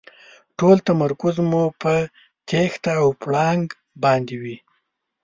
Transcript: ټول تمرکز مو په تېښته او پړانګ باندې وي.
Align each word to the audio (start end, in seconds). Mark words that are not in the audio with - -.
ټول 0.57 0.77
تمرکز 0.87 1.35
مو 1.49 1.63
په 1.81 1.93
تېښته 2.49 2.91
او 3.01 3.09
پړانګ 3.21 3.65
باندې 4.03 4.35
وي. 4.41 4.57